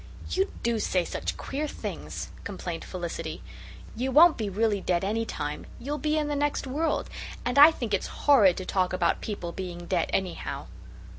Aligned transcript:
"You 0.31 0.51
do 0.63 0.79
say 0.79 1.05
such 1.05 1.37
queer 1.37 1.67
things," 1.67 2.29
complained 2.43 2.83
Felicity. 2.83 3.43
"You 3.95 4.11
won't 4.11 4.35
be 4.35 4.49
really 4.49 4.81
dead 4.81 5.03
any 5.03 5.25
time. 5.25 5.67
You'll 5.77 5.99
be 5.99 6.17
in 6.17 6.27
the 6.27 6.35
next 6.35 6.65
world. 6.65 7.07
And 7.45 7.59
I 7.59 7.69
think 7.69 7.93
it's 7.93 8.07
horrid 8.25 8.57
to 8.57 8.65
talk 8.65 8.93
about 8.93 9.21
people 9.21 9.51
being 9.51 9.85
dead 9.85 10.09
anyhow." 10.11 10.65